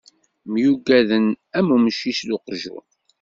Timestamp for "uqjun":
2.35-2.85